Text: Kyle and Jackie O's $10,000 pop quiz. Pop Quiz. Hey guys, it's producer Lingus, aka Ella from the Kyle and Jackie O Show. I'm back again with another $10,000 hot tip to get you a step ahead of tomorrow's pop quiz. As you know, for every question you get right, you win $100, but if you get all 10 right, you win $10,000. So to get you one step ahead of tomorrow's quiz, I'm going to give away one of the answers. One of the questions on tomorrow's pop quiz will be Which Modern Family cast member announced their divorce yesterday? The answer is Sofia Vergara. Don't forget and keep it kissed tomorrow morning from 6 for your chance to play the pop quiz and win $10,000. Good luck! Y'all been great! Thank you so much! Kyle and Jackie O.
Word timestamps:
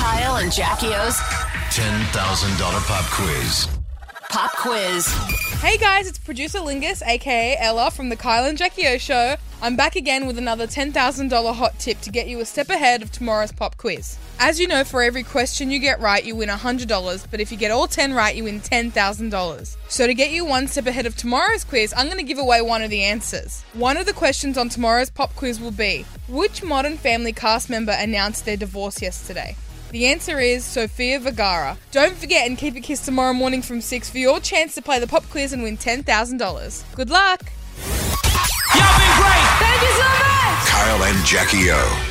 Kyle 0.00 0.36
and 0.36 0.50
Jackie 0.50 0.94
O's 0.94 1.18
$10,000 1.76 2.86
pop 2.86 3.04
quiz. 3.10 3.68
Pop 4.30 4.50
Quiz. 4.56 5.06
Hey 5.60 5.76
guys, 5.76 6.08
it's 6.08 6.16
producer 6.16 6.60
Lingus, 6.60 7.06
aka 7.06 7.54
Ella 7.58 7.90
from 7.90 8.08
the 8.08 8.16
Kyle 8.16 8.46
and 8.46 8.56
Jackie 8.56 8.86
O 8.86 8.96
Show. 8.96 9.36
I'm 9.60 9.76
back 9.76 9.96
again 9.96 10.26
with 10.26 10.38
another 10.38 10.66
$10,000 10.66 11.54
hot 11.54 11.78
tip 11.78 12.00
to 12.00 12.10
get 12.10 12.28
you 12.28 12.40
a 12.40 12.46
step 12.46 12.70
ahead 12.70 13.02
of 13.02 13.12
tomorrow's 13.12 13.52
pop 13.52 13.76
quiz. 13.76 14.16
As 14.38 14.58
you 14.58 14.66
know, 14.68 14.84
for 14.84 15.02
every 15.02 15.22
question 15.22 15.70
you 15.70 15.78
get 15.78 16.00
right, 16.00 16.24
you 16.24 16.34
win 16.34 16.48
$100, 16.48 17.30
but 17.30 17.40
if 17.40 17.52
you 17.52 17.58
get 17.58 17.70
all 17.70 17.86
10 17.86 18.14
right, 18.14 18.34
you 18.34 18.44
win 18.44 18.62
$10,000. 18.62 19.76
So 19.88 20.06
to 20.06 20.14
get 20.14 20.30
you 20.30 20.46
one 20.46 20.66
step 20.66 20.86
ahead 20.86 21.04
of 21.04 21.14
tomorrow's 21.14 21.64
quiz, 21.64 21.92
I'm 21.94 22.06
going 22.06 22.16
to 22.16 22.24
give 22.24 22.38
away 22.38 22.62
one 22.62 22.80
of 22.80 22.88
the 22.88 23.02
answers. 23.02 23.64
One 23.74 23.98
of 23.98 24.06
the 24.06 24.14
questions 24.14 24.56
on 24.56 24.70
tomorrow's 24.70 25.10
pop 25.10 25.36
quiz 25.36 25.60
will 25.60 25.72
be 25.72 26.06
Which 26.26 26.62
Modern 26.62 26.96
Family 26.96 27.34
cast 27.34 27.68
member 27.68 27.92
announced 27.92 28.46
their 28.46 28.56
divorce 28.56 29.02
yesterday? 29.02 29.56
The 29.90 30.06
answer 30.06 30.38
is 30.38 30.64
Sofia 30.64 31.18
Vergara. 31.18 31.76
Don't 31.90 32.16
forget 32.16 32.48
and 32.48 32.56
keep 32.56 32.76
it 32.76 32.82
kissed 32.82 33.06
tomorrow 33.06 33.32
morning 33.32 33.60
from 33.60 33.80
6 33.80 34.08
for 34.08 34.18
your 34.18 34.38
chance 34.38 34.74
to 34.76 34.82
play 34.82 35.00
the 35.00 35.06
pop 35.08 35.28
quiz 35.30 35.52
and 35.52 35.64
win 35.64 35.76
$10,000. 35.76 36.94
Good 36.94 37.10
luck! 37.10 37.42
Y'all 38.72 38.98
been 38.98 39.16
great! 39.18 39.48
Thank 39.58 39.82
you 39.82 39.88
so 39.88 40.08
much! 40.08 40.68
Kyle 40.68 41.02
and 41.02 41.26
Jackie 41.26 41.70
O. 41.72 42.09